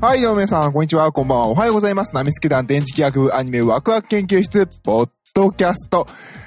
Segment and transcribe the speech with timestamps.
[0.00, 2.14] はい、どうも皆さん、こんにちは、こんばんは、おはようございます。
[2.14, 6.06] ナミスケ団電磁気学部アニメワクワク研究室、ポッドキャスト、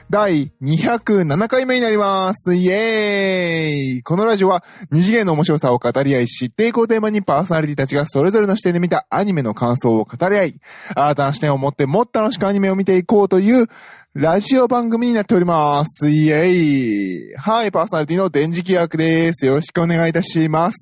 [0.10, 2.56] 第207回目になります。
[2.56, 10.56] イエーイこのラジオは、二次元の面白さを語り合い、知っていこうテーマにパーソナリティたちがそれぞれの視点で見たアニメの感想を語り合い、
[10.96, 13.68] 新たな視点を持ってもっと楽しくアニメを見ていこうという、
[14.14, 16.10] ラジオ番組になっております。
[16.10, 19.46] イエーイはい、パーソナリティの電磁気学です。
[19.46, 20.78] よろしくお願いいたします。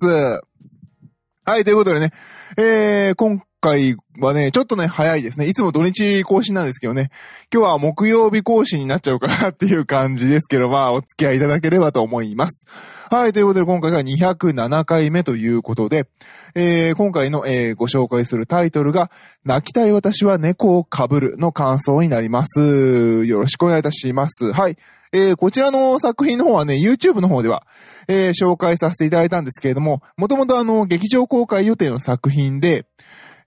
[1.49, 2.11] はい、ということでね、
[2.57, 5.47] えー、今回はね、ちょっとね、早いですね。
[5.47, 7.11] いつも土日更新なんですけどね、
[7.53, 12.65] 今日は木曜日更新になっちゃうかなっていう感じですけど、まあ、お付き合いいただければと思います。
[13.11, 16.07] はい、ということで今回が207回目ということで、
[16.55, 19.11] えー、今回の、えー、ご紹介するタイトルが、
[19.43, 23.25] 泣きたい私は猫をかぶるの感想になります。
[23.25, 24.53] よろしくお願いいたします。
[24.53, 24.77] はい。
[25.11, 27.65] えー、こちらの作品の方はね、YouTube の方では、
[28.07, 32.85] えー、紹介させていただいたんですけれども、もともとあの、劇場公開予定の作品で、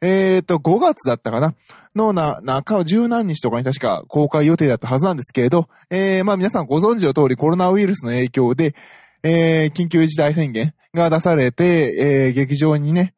[0.01, 1.55] えっ、と、5月だったかな
[1.95, 8.75] のな、中、十何日とかに確か公開予定だったはずなんですけれど、えー、まあ皆さんご存知の通りコロナウイルスの影響で、
[9.23, 13.15] えー、緊急事態宣言が出されて、えー、劇場にね、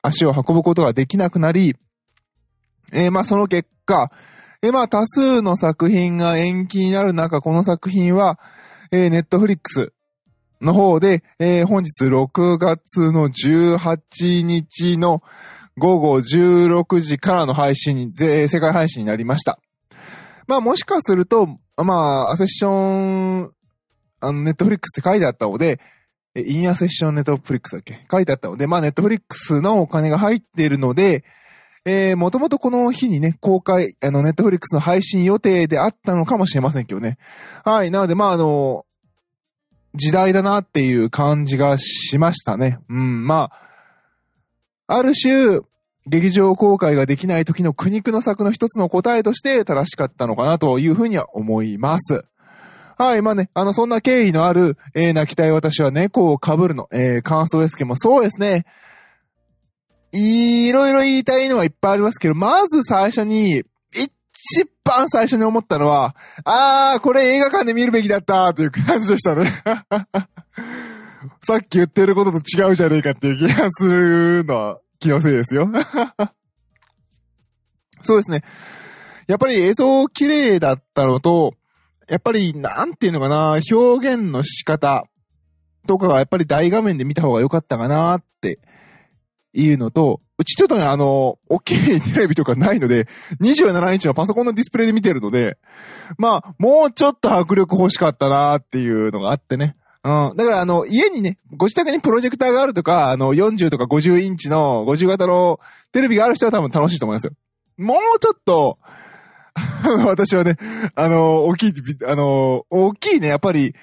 [0.00, 1.76] 足を運ぶことができなくなり、
[2.92, 4.10] えー、まあその結果、
[4.64, 8.40] え、まあ多数の作品が延期になる中、この作品は、
[8.90, 9.92] えー、ネットフリックス
[10.62, 15.22] の方で、えー、本日6月の18日の
[15.76, 19.58] 午後16時からの配信に、世界配信になりました。
[20.46, 23.52] まあもしかすると、まあ、アセッション、
[24.20, 25.78] あの、ネットフリックスって書いてあったので、
[26.34, 28.06] え in association ネットフリックスだっけ？
[28.10, 31.22] 書いてあったので、まあネットフリックスのお金が入っているので、
[31.86, 37.18] えー、もともとこの日にね、公開、あの、ネットフリックスの配信予定であったのかもしれませんけどね。
[37.64, 37.90] はい。
[37.90, 38.86] なので、まあ、あの、
[39.94, 42.78] 時代だなっていう感じがしましたね。
[42.88, 45.60] うん、まあ、ある種、
[46.06, 52.24] 劇場公開ができない時の苦肉の策の一つの答えとして正しかったのかなというふうには思います。
[52.96, 58.66] はい、まあね、あの、そんな経緯のある、えー、泣きたい私は猫を被るの、えー、感想ですけども、そうですね。
[60.14, 64.10] いろいろ言いたいのはいっぱいありますけど、まず最初に、一
[64.84, 66.14] 番最初に思ったのは、
[66.44, 69.50] あー、これ映画館で見るべきだったという感じでしたね。
[71.42, 75.68] さっき言ってることと違うじゃねえかっていう気がするのは気のせいですよ。
[78.02, 78.42] そうですね。
[79.26, 81.54] やっぱり映像綺麗だったのと、
[82.08, 85.04] やっぱりなんていうのかな、表現の仕方
[85.86, 88.58] とかがやっぱり大画面で見た方が良かったかなって
[89.54, 93.06] いうのと、うちちょっとね、あの、大きいテレビとかないので、
[93.40, 95.58] 27インチのパソコンのディスプレイで見てるので、
[96.18, 99.76] まあ、もうちょっと迫力欲しかったなーっていうのがあってね。
[100.02, 100.36] うん。
[100.36, 105.60] だから、あの、家にね、ご自宅にプロジェクターがあるとか、あの、40とか50インチの50型の
[105.92, 107.32] テレビがある人は多分楽しいと思いますよ。
[107.78, 108.78] もうちょっと、
[110.06, 110.56] 私はね、
[110.94, 111.72] あの、大きい、
[112.06, 113.74] あの、大きいね、やっぱり、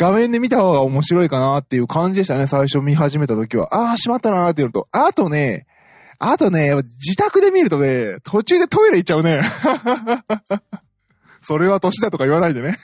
[0.00, 3.74] 画面で見た方が面白いかなっていう感じでしたね、最初見始めた時は。
[3.74, 4.88] ああ、しまったなーっていうと。
[4.92, 5.66] あとね、
[6.18, 9.42] あとね、自宅で見るとね、途中でトイレ行っちゃうね。
[11.42, 12.78] それは年だとか言わないでね。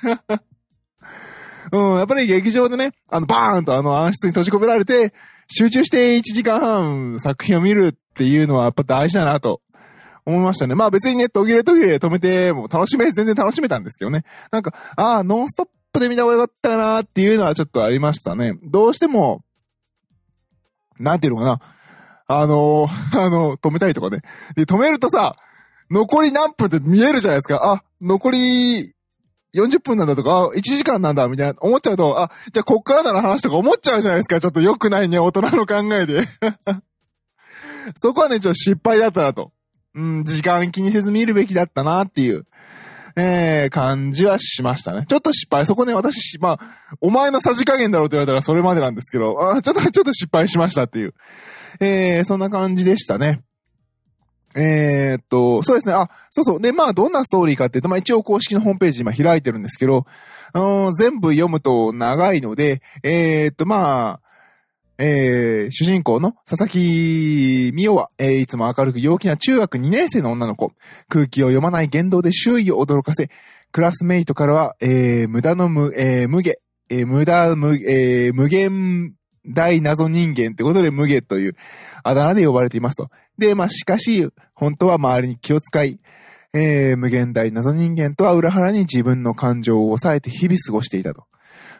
[1.72, 5.14] うん、やっぱり劇場でね、あの、バーンとあの暗室に閉じ込められて、
[5.48, 9.62] 集中して1時間半作品を見るっていうのはやっぱ大事だなと
[10.26, 10.74] 思いましたね。
[10.74, 14.24] まあ別にね、途切れ途切れ止めても楽しめ、全然楽しめたんですけどね。
[14.50, 15.66] なんか、ああ、ノンストッ
[15.96, 18.58] プで見た方がよかったかなっていうのはちょっとありましたね。
[18.62, 19.42] どうしても、
[20.98, 21.60] なんていうのかな。
[22.28, 22.88] あのー、
[23.20, 24.22] あの、止めたいとかね。
[24.54, 25.36] で、止めるとさ、
[25.90, 27.60] 残り何分って見えるじゃないですか。
[27.62, 28.94] あ、残り
[29.54, 34.40] 40分なんだとか、1時間なんだ、みたいな、思っちゃうと、あ、じゃあこっからなら話とか思っちゃうじゃないですか。
[34.40, 36.24] ちょっと良くないね、大人の考えで。
[37.96, 39.52] そこはね、ちょっと失敗だったなと。
[39.94, 42.46] うん、時間気にせず見るべきだったなっていう、
[43.18, 45.06] えー、感じはしましたね。
[45.08, 45.64] ちょっと失敗。
[45.64, 51.14] そこね、私、まあ、お前のさじ加減だろうと言われたらそれまでなんですけど、あちょっと、ちょっと失敗しましたっていう。
[51.80, 53.40] えー、そんな感じでしたね。
[54.54, 55.94] えー、っと、そうですね。
[55.94, 56.60] あ、そうそう。
[56.60, 60.06] で、まあ、どんなストーリーかっていうと、まあ、一応公式のホームページ今開いてるんですけど、
[60.54, 64.25] うん、全部読むと長いので、えー、っと、まあ、
[64.98, 70.72] えー、主人公の佐々木美代は、えー、いつも明るく陽気な中学2年生の女の子。
[71.08, 73.30] 空気を読まない言動で周囲を驚かせ、
[73.72, 76.58] クラスメイトからは、えー、無駄の無、えー、無下、
[76.88, 79.14] えー、無駄無、えー、無限
[79.46, 81.56] 大謎人間ってことで無下という
[82.02, 83.10] あだ名で呼ばれていますと。
[83.38, 86.00] で、まあ、しかし、本当は周りに気を使い、
[86.54, 91.24] えー、無限大謎人間とは裏腹に自分の感情を抑えて日々過ごしていたと。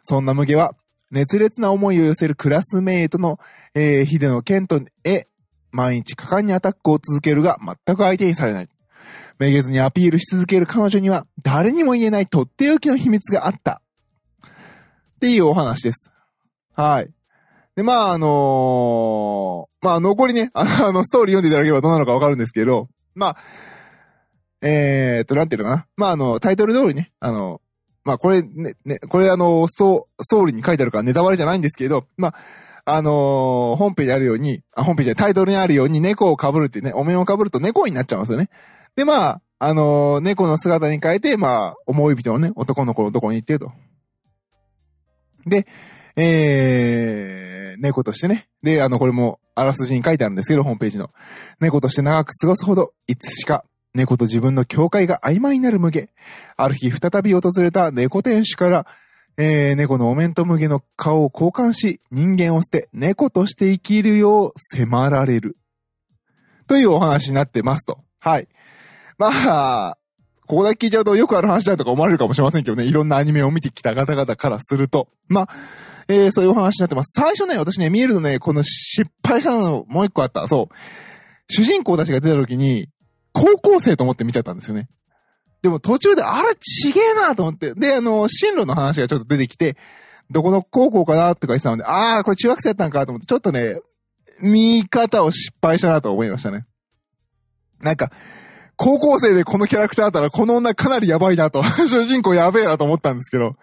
[0.02, 0.74] そんな無下は、
[1.10, 3.38] 熱烈な思いを寄せるクラスメイトの、
[3.74, 5.28] えー、秀野健人へ、
[5.70, 8.68] 毎日果敢にアタックを続けるが全く相手にされない。
[9.38, 13.82] めげずにアピールし続ける彼女には誰にも言えないとっておきの秘密があった。
[14.44, 16.10] っていうお話です。
[16.74, 17.10] はい。
[17.74, 23.36] で、まあ、あのー、まあ、残りね、 あの、ストーリー読んでいただければどうなのかわかるんですけど、まあ、
[24.62, 25.86] えー、っと、なんていうのかな。
[25.96, 27.60] まあ、あの、タイトル通りね、あの、
[28.06, 32.34] まあ、これね、ね、これあの、スト、ストーリーに書いてあるからネタバレじゃないんですけど、まあ、
[32.84, 38.48] あのー、本編にあるように、あ、本編じゃない、タイトルにあるように猫を被るってね、お面を被ると猫になっちゃうんですよね。
[38.94, 43.72] で、まあ、あのー、猫の姿に変えて、まあ、思い人のね、男の子のとこに行ってると。
[45.46, 45.66] で、
[46.14, 48.46] えー、猫としてね。
[48.62, 51.10] で、あの、これも、あらすじに書いてあるんですけど、ホームページの。
[51.58, 53.64] 猫として長く過ごすほど、いつしか、
[53.96, 56.08] 猫と自分の境界が曖昧になる無下。
[56.56, 58.86] ある日、再び訪れた猫店主から、
[59.38, 65.56] えー、猫のお面と無下の顔を交換し、人間を捨て、猫として生きるよう迫られる。
[66.68, 68.04] というお話になってますと。
[68.20, 68.48] はい。
[69.18, 69.98] まあ、
[70.46, 72.84] ここだけ聞いちゃうとよくある話だとか思われるかもしれませんけどね。
[72.84, 75.08] いろんなアニメを見てきた方々からすると。
[75.28, 75.48] まあ、
[76.08, 77.18] えー、そういうお話になってます。
[77.18, 80.46] 最初ね、私ね、見えるのね、この失敗したのもう一個あった。
[80.48, 80.74] そう。
[81.48, 82.88] 主人公たちが出た時に、
[83.36, 84.88] 高校生と思って見ちゃったんですよね。
[85.60, 87.74] でも途中で、あれちげえなと思って。
[87.74, 89.76] で、あの、進路の話がちょっと出てきて、
[90.30, 93.80] どこの高校かなって言ってたので、ああ、これ中学生やったんかと思って、ちょっとね、
[94.40, 96.64] 見方を失敗したなと思いましたね。
[97.82, 98.10] なんか、
[98.76, 103.56] 高校生でこのキャラクターだったら、この女かなりやばいなと、 主人公やべえなと思ったんですけど、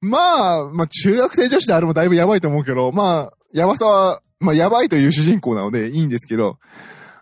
[0.00, 6.58] まあ、まあ中学生女子であれもだいぶやばいと思うけど、まあ、やばさは、まあやばいという主人公なのでいいんですけど、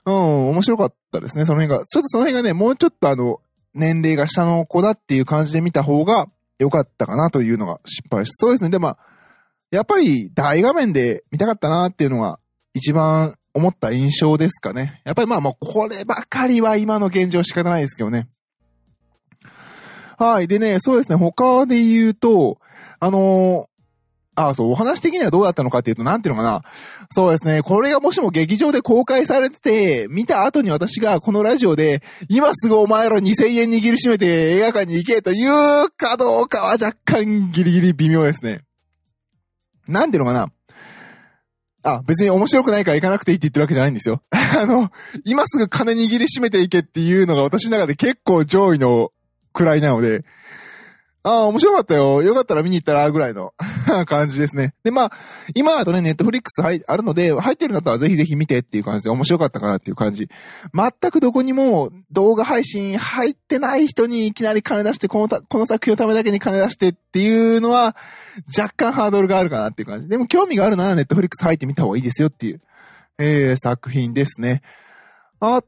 [0.07, 1.87] うん、面白かったですね、その辺が。
[1.87, 3.41] ちょっとその辺がね、もうちょっとあの、
[3.75, 6.29] 年齢が下の子だっていう感じで見た方が
[6.59, 8.71] 良かったかなというのが失敗しそうですね。
[8.71, 8.99] で、まあ、
[9.71, 12.39] やっぱり大画面で見たかったなっていうのが
[12.75, 15.01] 一番思った印象ですかね。
[15.05, 18.29] やっぱりまあまあ、こればかりは今の現状仕方ないですけどね。
[20.19, 20.49] はい。
[20.49, 22.59] でね、そうですね、他で言うと、
[23.01, 23.69] あの、
[24.37, 26.63] あ、そう、お話的にはどうだったのかっていうと、なんていうのかな。
[27.11, 38.63] そうですね、これがもしも劇場で公開されてて、見た後に私がこのラジオで、今すぐお前ら2000円握りしめて映画館に行けというかどうかは若干ギリギリ微妙ですね。
[39.87, 40.49] なんていうのかな。
[41.85, 44.23] あ、別に面白くないから行かなくていいって言ってるわけじゃないんですよ。
[44.33, 44.91] あの、
[45.25, 49.11] 今すぐ金握りしめていけっていうのが私の中で結構上位の
[49.53, 50.25] 位なので、
[51.27, 52.23] ああ、面白かったよ。
[52.23, 53.55] よかったら見に行ったら、ぐらいの
[54.05, 54.75] 感じですね。
[54.85, 55.13] で、まあ、
[55.55, 60.29] 今だとね、ネットフリックス入、あるので、入ってるんだったらぜひぜひ見てっていう感じで面白かったかなっていう感じ。
[60.75, 67.97] 全くどこにも動画配信入ってない人にいきなり金出して、このた、この作品のためだけに金出してっていうのは、
[68.55, 70.09] 若干ハードルがあるかなっていう感じ。
[70.11, 72.61] でも興味があるならネットフリックス入ってみた方がいいですよっていう、
[73.19, 74.61] えー、作品ですね。
[75.41, 75.65] あっ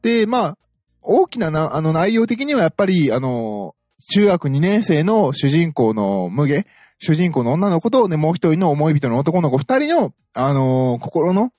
[0.00, 0.58] て、まあ、
[1.02, 3.74] 大きなな、あの内容的にはやっぱり、あの、
[4.12, 6.64] 中学2年生の主人公の無下、
[6.98, 11.52] 主人公の女の子とね、もう一人の思い人の男の子二人の、あのー、心の、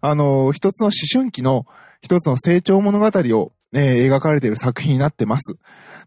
[0.00, 1.66] あのー、一つの思春期の
[2.00, 5.56] 一つの成長物語を、ね、描かれている作品になってます。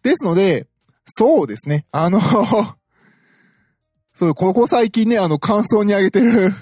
[0.03, 0.67] ですので、
[1.07, 2.21] そうですね、あの
[4.15, 6.53] そう、ここ最近ね、あの、感想にあげてる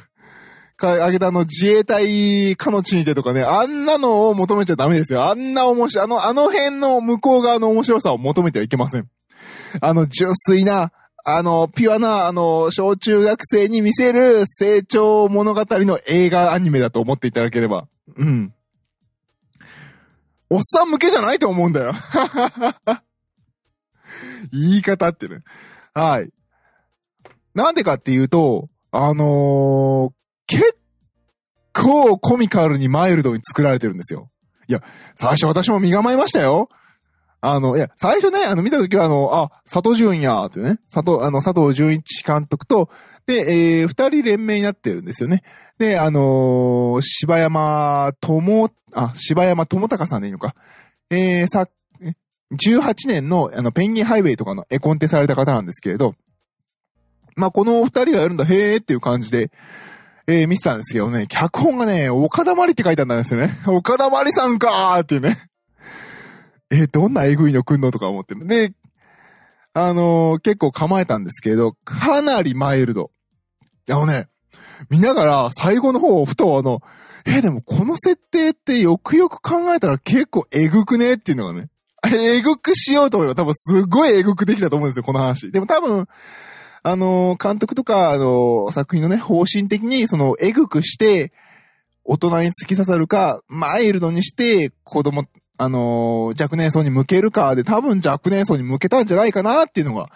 [0.79, 5.25] か、あげたあの、自衛隊かの地にてとかね、あんなのを求めちゃダメですよ。
[5.25, 9.07] あんな面白い、あの、あの辺の向こう側の面白さを求めてはいけません。
[9.81, 10.91] あの、純粋な、
[11.25, 17.87] あの、ピュアな、あの、小中学生に見せる成長物語の映画アニメだと思っていただければ。
[18.17, 18.53] うん。
[20.49, 21.93] おっさん向けじゃないと思うんだよ。
[24.51, 25.41] 言い方ってね。
[25.93, 26.29] はい。
[27.53, 30.18] なんでかっていうと、あのー、
[30.49, 30.79] 結
[31.73, 34.31] 構コミカルにマイルドに作られてるんですよ。
[34.67, 34.81] いや、
[35.15, 36.69] 最初私も身構えましたよ。
[37.41, 42.89] あの、いや、最初ね、あの、見たときは、あの、あ、佐藤淳や、ってね、佐藤、あの、佐藤淳一監督と、
[43.27, 45.43] で、えー、二人連名になってるんですよね。
[45.77, 50.55] で、あのー、柴山智、あ、柴山智隆さんでいいのか。
[51.11, 51.69] えー、さ、
[52.51, 56.15] 18年の、あの、ペンギンハイウェイとかの絵コンテされた方なんですけれど、
[57.35, 59.51] まあ、この二人がやるんだ、へーっていう感じで、
[60.31, 63.49] えー、見てたんですけどね、脚本がね、岡田まりって書いてあったんですよね。
[63.65, 65.49] 岡田まりさんかーっていうね。
[66.69, 68.45] えー、どんなエグいの来んのとか思ってる。
[68.45, 68.71] で、
[69.73, 73.09] あのー、結構構えたんですけど、かなりマイルド。
[73.89, 74.27] あのね、
[74.91, 76.81] 見ながら最後の方、ふとあの、
[77.25, 81.69] えー、でもこの設定ってよくよく考えたら結構エグくねっていうのがね。
[82.05, 85.51] えぐくしようと思えば多分すごいエグくできたと思うんですよ、この話。
[85.51, 86.07] でも多分、
[86.83, 91.31] あの、監督とか、あの、作品のね、方針的に、その、えぐくして、
[92.11, 95.25] 大人に突き刺さるか、マイルドにして子供、
[95.59, 100.09] あの若年層に向けるかで多分若年層に向けたんじゃないかなっていうのが、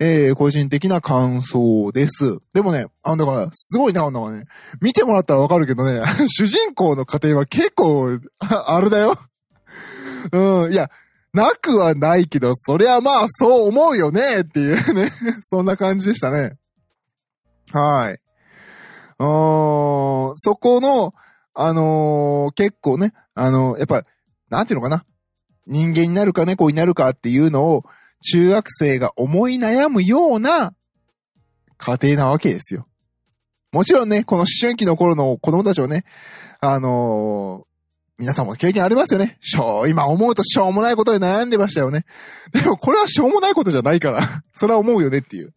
[0.00, 2.38] えー、個人的な感想です。
[2.52, 4.46] でもね、あの、だから、すごいな、なんかね、
[4.80, 9.18] 見てもらったらわかるけどね、 主人公の家庭は結構、あれだよ。
[10.32, 10.90] うん、いや、
[11.32, 15.10] なくはないけど、そりゃまあ、そう思うよねっていうね、
[15.44, 16.56] そんな感じでしたね。
[17.72, 18.20] はい。
[19.18, 21.14] うーん、そこの、
[21.54, 24.04] あのー結構ね、あのーやっぱ、
[24.50, 25.04] なんていうのかな。
[25.66, 27.84] 人間になるか猫になるかっていうのを、
[28.32, 30.74] 中学生が思い悩むような
[31.76, 32.86] 家庭なわけですよ。
[33.72, 36.04] もちろんね、この思春期の頃の子供たちをね、
[36.60, 37.65] あの
[38.18, 39.36] 皆さんも経験ありますよね。
[39.40, 42.06] しょう、今思うとしょうもないことで悩んでましたよね。
[42.52, 45.54] でもこれはしょうもないことじゃないから、 それは思うよねっていう。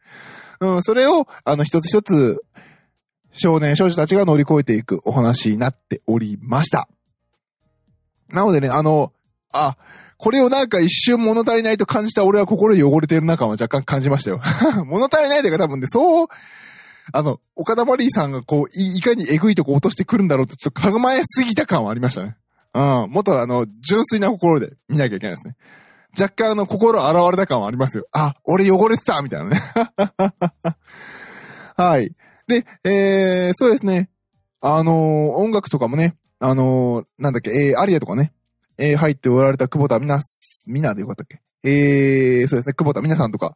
[0.60, 2.44] うん、それを、あの、一つ一つ、
[3.32, 6.90] 少年少女たちが乗り越えていくお話になっておりました。
[8.28, 9.14] なのでね、あの、
[9.54, 9.78] あ、
[10.18, 14.42] これをなんか一瞬物足りないと感じた俺は心汚れてる中は若干感じましたよ。
[14.86, 16.28] 物足りないというか多分ね、そう、
[17.14, 22.36] あの、岡田マリーさんがこう、いいかにエグいとこ落としてくるんだろうとちょっと考えすぎた感はありましたね。
[22.74, 23.12] うん。
[23.12, 25.56] もっとあの、純粋な心で見なきゃいけないですね。
[26.20, 28.08] 若干あの、心洗われた感はありますよ。
[28.12, 29.62] あ、俺汚れてたみたいなね。
[31.78, 32.12] はい。
[32.48, 34.10] で、えー、そうですね。
[34.62, 34.96] あのー
[35.36, 38.34] 音楽とかもね、あのーなんだっけ、えー、アリアとかね、
[38.78, 40.20] えー、入っておられた久保田みな、
[40.68, 41.42] みなでよかったっけ？
[41.64, 43.56] えー、そうですね、久保田みなさんとか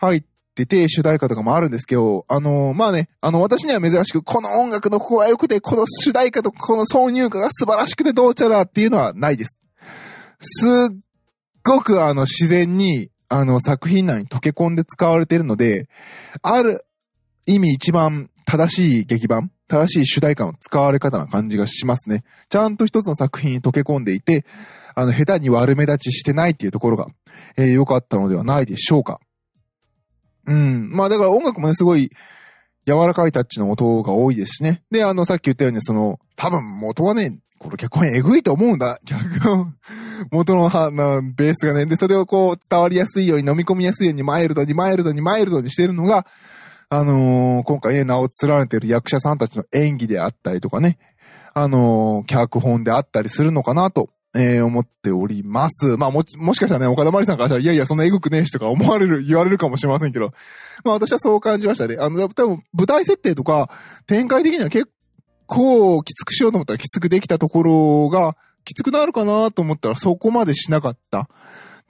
[0.00, 0.24] 入っ
[0.66, 9.58] てて、主題歌とかもあるんですけど、あのーまあね、あの、私には珍しく、この音楽のここが良くて、この主題歌とこの挿入歌が素晴らしくてどうちゃらっていうのはないです。
[10.40, 10.96] すっ
[11.62, 15.88] ごくあの、自然に、あの、作品内に溶け込んで使われているので、
[16.42, 16.84] ある
[17.46, 22.24] 意味一番正しい劇版、正しい主題歌の使われ方な感じがしますね。
[22.48, 24.44] ちゃんと一つの作品に溶け込んでいて、
[24.94, 27.06] あの、下手に悪目立ちしてないっていうところが、
[27.56, 29.20] えー良かったのではないでしょうか。
[30.50, 30.90] うん。
[30.90, 32.10] まあだから音楽もね、すごい
[32.86, 34.82] 柔らかいタッチの音が多いですしね。
[34.90, 38.98] で、あの、さっき言ったように、その、多分元はね、この脚本えぐいと思うんだ。
[39.06, 39.76] 脚本、
[40.30, 41.86] 元のはなベースがね。
[41.86, 46.26] で、それをこう伝わりやすいように飲み込みやすいようにマイルドにマイルドにマイルドにしてるのが、
[46.88, 50.98] あのー今回ね、名を連ねてる役者さんたちの演技であったりとかね、
[51.54, 55.96] あのー脚本であったりするのかなと、えー思っております。
[55.96, 60.32] まあもち、もしかしたらね、岡田まりさんからしたら、いやいや、そんなエグくねえしとか思われる、 言われるかもしれませんけど、
[60.84, 61.96] まあ私はそう感じましたね。
[61.98, 63.70] あの、多分舞台設定とか、
[64.06, 64.88] 展開的には結
[65.46, 71.22] 構きつくしようと思ったらきつくできたところが、きつくなるかなと思ったらそこまでしなかった。
[71.22, 71.26] っ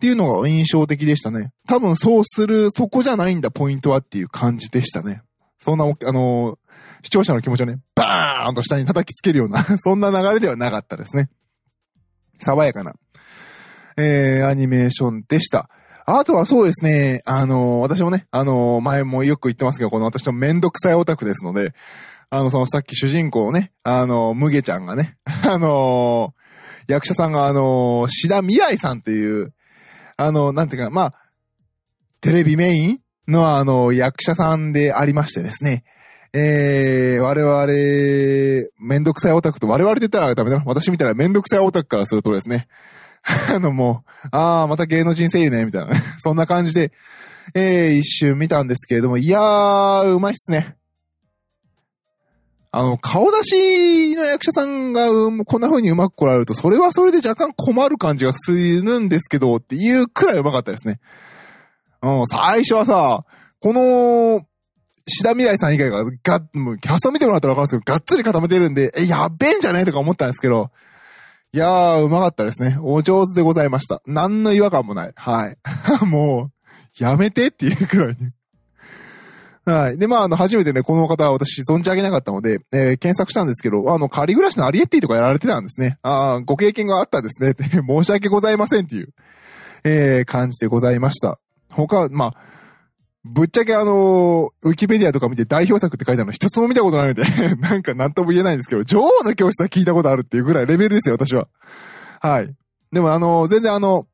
[0.00, 1.52] ていうのが印象的でしたね。
[1.66, 5.20] 多分そうする、そこじゃないんだ、ポイントはっていう感じでしたね。
[5.62, 6.58] そんな、あの
[7.02, 11.28] 視聴者の気持ちをね、バーンと下に叩きつけるような、 そんな流れではなかったですね。
[12.40, 12.94] 爽やかな、
[13.96, 15.68] えー、アニメーションでした。
[16.06, 21.72] あとはそうですね、あのー私もね、あのー前もよく言ってますけど、この私のめんどくさいオタクですので、
[22.30, 26.34] あの、そのさっき主人公ね、あのー、むげちゃんがね、 あの
[26.88, 29.52] 役者さんがあのー、志田未来さんという、
[30.16, 31.14] あの、なんていうか、まあ、
[32.20, 35.84] テレビメインのあの、役者さんでありましてですね。
[36.32, 40.62] えー、我々、めんどくさいオタクと、我々って言ったらダメだな。
[40.64, 42.68] 私みたいなめんどくさいオタクからするとですね。
[43.54, 46.00] あのもう、あー、また芸能人声優ね、みたいなね。
[46.22, 46.92] そんな感じで、
[47.54, 50.76] えー、一瞬見たんですけれども、いやー、うまいっすね。
[52.72, 61.00] あの、顔出しの役者さんが、うんこんな風にうまく来られると、それはそれで若干困る感じがするんですけど、っていうくらいうまかったですね。
[62.02, 63.24] うん、最初はさ、
[63.58, 64.46] この、
[65.06, 70.70] 志田未来さん以外が、が、もうキャスト見てもらったらわかるんですけど、がっつり固めてるんで、え、やっべえんじゃないとか思ったんですけど、
[71.52, 72.78] いやー、うまかったですね。
[72.80, 74.02] お上手でございました。
[74.06, 75.12] 何の違和感もない。
[75.16, 75.56] はい。
[76.06, 78.32] もう、やめてっていうくらいね。
[79.64, 79.98] はい。
[79.98, 85.98] で、まあ、あの、初めてね、この方は私存じ上げなかったので、えー検索したんですけど、あの、仮暮らしのアリエッティとかやられてたんですね。
[86.02, 87.54] ああ、ご経験があったんですね。
[87.86, 89.08] 申し訳ございませんっていう、
[89.84, 91.38] えー感じでございました。
[91.70, 92.34] 他、まあ、
[93.24, 97.22] ぶっちゃけあのウィキペディアとか見て代表作って書いてあるの一つも見たことないので、
[97.56, 101.48] なんか何とも言えないんですけど、女王の教室は聞いたことあるっていうぐらいレベルですよ、私は。
[102.20, 102.54] はい。
[102.92, 104.06] でもあの全然あの、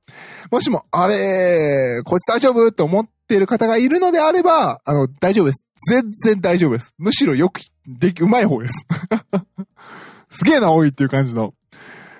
[0.50, 5.66] もしも、あれ、こいつ大丈夫って思ってる方がいるのであれば、あの、大丈夫です。
[5.88, 6.92] 全然大丈夫です。
[6.98, 8.74] むしろよく、でき、うまい方です。
[10.30, 11.54] すげえな、多いっていう感じの。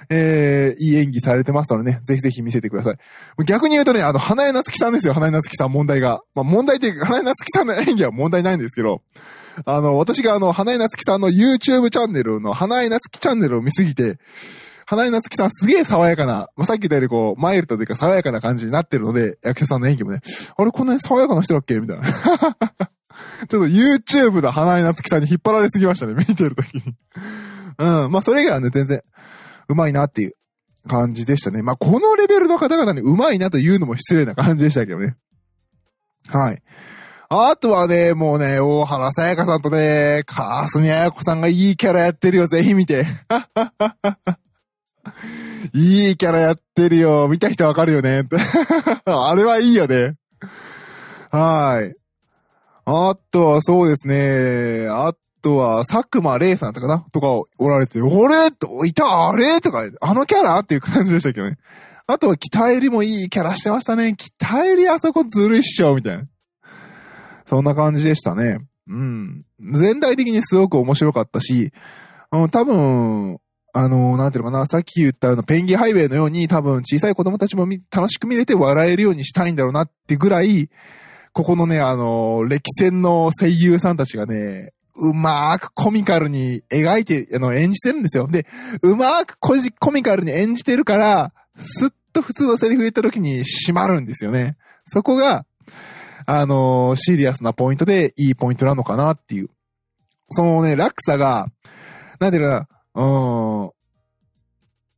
[0.09, 2.97] えー、いい演技されてますのでね、ぜひぜひ見せてください。
[3.45, 6.21] 逆に言うとね、あの、花江夏樹さんですよ、花江夏樹さん問題が。
[6.35, 9.03] まあ、問題って、花江夏樹さんの演技は問題ないんですけど、
[9.65, 14.19] あの、私があの、花井夏樹さんの YouTube チャンネルの花井夏樹チャンネルを見すぎて、
[14.85, 20.21] 花井夏樹さんすげえ爽やかな、まあ、さっき言ったよりこう、マイルドというか爽やかな感じになってるので、役者さんの演技もね、
[20.57, 21.81] あれこんなに爽やかな人だっけ？
[21.81, 22.07] みたいな。
[23.49, 26.83] ちょっと YouTube の花井夏樹さんに引っ張られすぎましたね、見てるときに。
[27.79, 28.13] うん。
[28.13, 29.03] まあ、それ以外はね、全然、
[29.69, 30.33] うまいなっていう
[30.89, 31.63] 感じでしたね。
[31.63, 35.17] まあ、このレベルの方々にうまいなというのも失礼な感じでしたけどね。
[36.29, 36.63] はい。
[37.29, 43.05] あとはね、もうね、大原さやかさんとね、かすみあやこさんがいいキャラやってるよ、ぜひ見て。
[45.75, 47.27] いいキャラやってるよ。
[47.29, 48.23] 見た人わかるよね。
[49.07, 50.15] あれはいいよね。
[51.31, 51.95] はい。
[52.85, 54.87] あとはそうですね。
[54.89, 55.13] あ
[55.47, 59.61] とは、佐久間玲さんとかなとかおられて、俺と、いたあれ？
[59.61, 60.59] とか、あのキャラ？
[60.59, 61.57] っていう感じでしたけどね。
[62.09, 64.17] あとは、北入りもいいキャラしてましたね。
[64.17, 66.25] 北入りあそこずるいっしょ、みたいな。
[67.47, 68.59] そんな感じでしたね。
[68.89, 69.45] うん。
[69.73, 71.71] 全体的にすごく面白かったし、
[72.33, 73.39] うん、多分、
[73.73, 80.71] あの、なんていうのかな、さっき言ったあの、ペンギンハイウェイのように多分小さい子供たちも楽しく見れて笑えるようにしたいんだろうなってぐらい、
[81.33, 88.27] ここのね、あの、歴戦の声優さんたちがね、うまーくコミカルに描いて、あの、演じてるんですよ。
[88.27, 88.47] で、
[88.83, 94.57] うまーくコジコミカルに演じてるから、すっと普通のセリフ言った時に閉まるんですよね。
[94.87, 95.45] そこが、
[96.27, 99.51] あのー、シリアスなポイントでいいポイントなのかなっていう。
[100.31, 101.47] そのね、落差が、
[102.19, 103.05] なんていうかな、う
[103.67, 103.71] ん、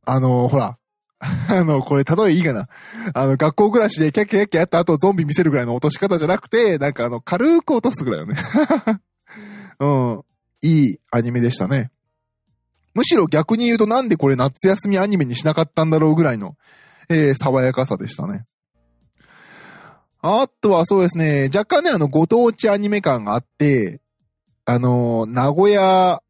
[0.05, 0.77] あのー、ほら、
[1.49, 2.69] あの、これ、例えいいかな。
[3.13, 8.39] あの、学校暮らしでキャッキャキャッキャやった後ゾンビ見せるぐらいの落とし方じゃなくて、なんかあの、軽く落とすぐらいのね。
[9.79, 10.21] うん。
[10.61, 11.91] いいアニメでしたね。
[12.93, 16.57] むしろ逆に言うとなんでこれ夏休みアニメにしなかったんだろうぐらいの、
[17.07, 18.45] えー、爽やかさでしたね。
[20.21, 24.01] あとはそうですね、若干ね、あの、ご当地アニメ感があって、
[24.65, 26.21] あのー、名古屋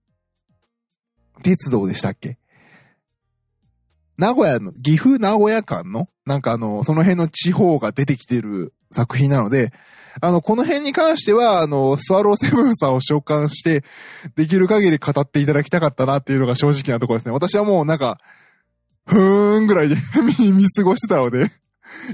[1.42, 2.38] 鉄道でしたっけ？
[4.18, 9.74] 名古屋の、岐阜名古屋間の、なんかあの、その辺の地方が出てきてる作品なので、
[10.22, 13.84] あの、この辺に関しては、あの、スワローセブンさんを召喚して、
[14.36, 17.32] できる限り語っていただきたかったなっていうのが正直なところですね。
[17.32, 18.20] 私はもうなんか、
[19.06, 21.52] ふーんぐらいで 見、過ごしてたので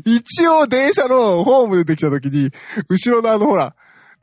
[0.06, 2.52] 一応電車のホーム出てきた時に、
[2.90, 3.76] 後ろのあのほら、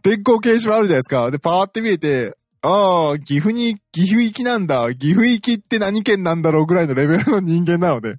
[0.03, 1.31] 電光掲示板あるじゃないですか。
[1.31, 4.95] で、パーって見えて、ああ、岐阜に、岐阜行きなんだ。
[4.95, 8.17] 岐阜行きって何県なんだろうぐらいのレベルの人間なので、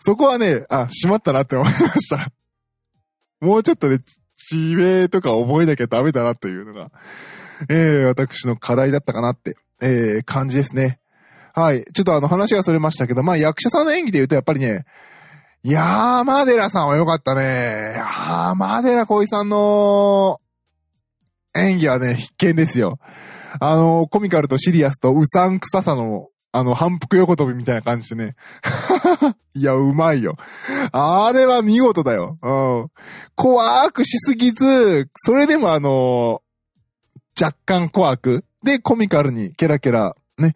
[0.00, 2.30] そこはね、あ、しまったなって思いました。
[3.40, 3.98] もうちょっとね、
[4.36, 6.90] 地名とか覚えなきゃダメだなというのが、
[7.68, 11.00] えー、私の課題だったかなって、えー、感じですね。
[11.54, 11.84] はい。
[11.94, 14.84] ちょっとあの話がそれましたけど、まあ役者さんの演技で言うとやっぱりね、
[15.62, 17.94] 山寺さんは良かったね。
[17.96, 20.38] 山寺小井さんの
[21.56, 22.98] 演技はね、必見ですよ。
[23.58, 28.36] あの、コミカルとシリアスとうさんくささの、あの、反復横跳びみたいな感じでね。
[29.54, 30.36] いや、うまいよ。
[30.92, 32.38] あれは見事だよ。
[32.42, 32.52] う
[32.84, 32.88] ん。
[33.34, 36.42] 怖くしすぎず、それでもあの、
[37.40, 38.44] 若干怖く。
[38.62, 40.54] で、コミカルにケラケラ、ね。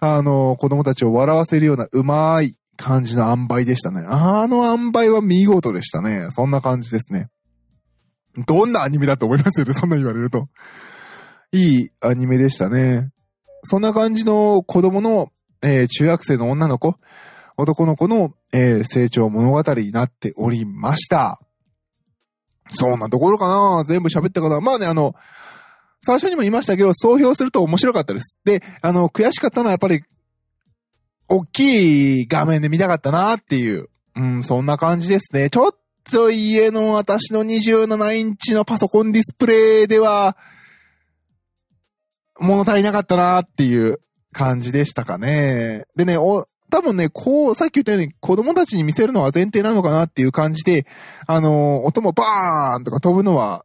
[0.00, 4.04] あの、子供たちを笑わせるようなうまい感じの塩梅でしたね。
[4.06, 6.28] あの塩梅は見事でしたね。
[6.30, 7.28] そんな感じですね。
[8.46, 10.48] どんなアニメだと思いますよね、そんな言われると。
[11.52, 13.10] いいアニメでしたね。
[13.64, 15.30] そんな感じの子供の、
[15.62, 16.96] えー、中学生の女の子、
[17.56, 21.40] 男の子の、えー、成長物語になっておりました。
[22.70, 25.14] そんなところかな全部喋ったかなまあね、あの、
[26.00, 28.38] 最初にも言いましたけど、総評すると面白かったです。
[28.44, 30.02] で、あの、悔しかったのはやっぱり、
[31.28, 35.48] 大きい画面で見たかったなっていう、うん、そんな感じですね。
[35.48, 35.74] ちょっ
[36.10, 40.36] と家の私の27インチのパソコンディスプレイでは、
[42.40, 44.00] 物足りなかったなっていう
[44.32, 45.84] 感じでしたかね。
[45.96, 50.86] でね、お、多分ね、こう、さっき言ったように子供たちに見せるのは前提なのかなっていう感じで、
[51.26, 53.64] あの、音もバーンとか飛ぶのは、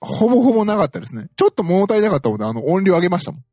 [0.00, 1.26] ほぼほぼなかったですね。
[1.36, 3.44] ちょっと物足りなかったので、あの、音量上げましたもん。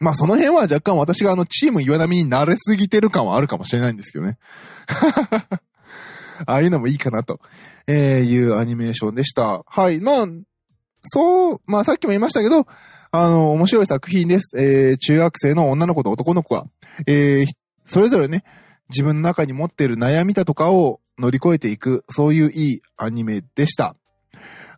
[0.00, 4.38] まあその辺は若干私があのチーム岩波に慣れすぎてる感はあるかもしれないんですけどね。
[6.46, 7.40] ああいうのもいいかなと、
[7.88, 9.64] えいうアニメーションでした。
[9.66, 10.00] はい。
[10.00, 10.26] まあ、
[11.02, 12.66] そう、まあさっきも言いましたけど、
[13.10, 14.58] あの、面白い作品です。
[14.58, 16.66] えー、中学生の女の子と男の子が、
[17.06, 17.46] えー、
[17.84, 18.44] それぞれね、
[18.90, 23.96] 自分の中に持っている悩みだとかを乗り越えていく、そういういいアニメでした。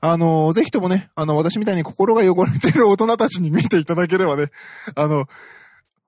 [0.00, 4.50] あの、ぜひともね、あの、私みたいに心が汚れてる大人たちに見ていただければね、
[4.94, 5.26] あの、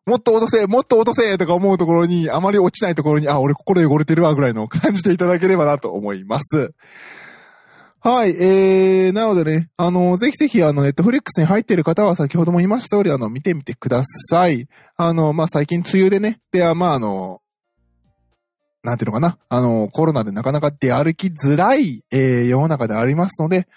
[0.06, 6.72] もっと落とせ、もっと落とせとか思うところに、あまり落ちないところに、あ、俺心汚れてるわぐらいの感じていただければなと思います。
[8.04, 14.66] はい、えー、なのでね、あの、ぜひぜひ、あの、ネットフリックスに入っている方は、先ほども言いました通り、あの、見てみてください。
[14.96, 17.42] あの、まあ、最近、梅雨でね、では、まあ、あの、
[18.82, 23.68] なんていうのかな、あの、コロナでなかなか出歩きづらい、えー、世の中でありますので、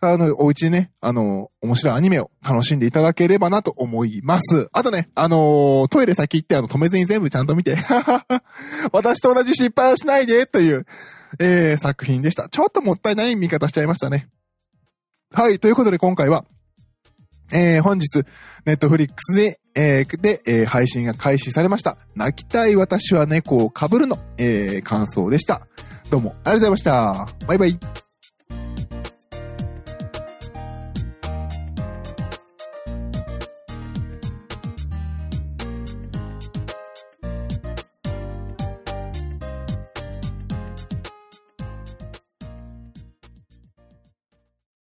[0.00, 4.68] あの、お家でね、あの、面白いアニメを楽しんでいただければなと思います。
[4.72, 7.76] あとね、あのトイレ先行って、あの、止めずに全部ちゃんと見て、
[8.92, 10.86] 私と同じ失敗をしないで、という、
[11.38, 12.48] えー、作品でした。
[12.48, 14.28] ちょっともったいない見方しちゃいましたね。
[15.32, 16.44] はい、ということで今回は、
[17.52, 18.24] えー、本日、
[18.64, 21.98] ネットフリックスで、えー、で、えー、配信が開始されました。
[22.14, 25.66] 泣きたい私は猫を被るの、えー、感想でした。
[26.10, 27.28] どうもありがとうございました。
[27.46, 28.03] バイバイ。